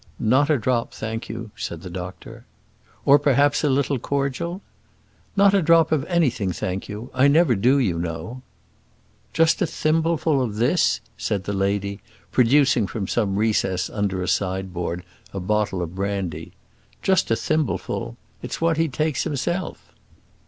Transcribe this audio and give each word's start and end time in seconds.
"Not 0.17 0.49
a 0.49 0.57
drop, 0.57 0.95
thank 0.95 1.29
you," 1.29 1.51
said 1.55 1.83
the 1.83 1.89
doctor. 1.91 2.47
"Or, 3.05 3.19
perhaps, 3.19 3.63
a 3.63 3.69
little 3.69 3.99
cordial?" 3.99 4.63
"Not 5.37 5.53
a 5.53 5.61
drop 5.61 5.91
of 5.91 6.05
anything, 6.05 6.51
thank 6.51 6.89
you; 6.89 7.11
I 7.13 7.27
never 7.27 7.53
do, 7.53 7.77
you 7.77 7.99
know." 7.99 8.41
"Just 9.31 9.61
a 9.61 9.67
thimbleful 9.67 10.41
of 10.41 10.55
this?" 10.55 11.01
said 11.19 11.43
the 11.43 11.53
lady, 11.53 12.01
producing 12.31 12.87
from 12.87 13.07
some 13.07 13.35
recess 13.35 13.91
under 13.91 14.23
a 14.23 14.27
sideboard 14.27 15.03
a 15.35 15.39
bottle 15.39 15.83
of 15.83 15.93
brandy; 15.93 16.53
"just 17.03 17.29
a 17.29 17.35
thimbleful? 17.35 18.17
It's 18.41 18.59
what 18.59 18.77
he 18.77 18.87
takes 18.87 19.23
himself." 19.25 19.93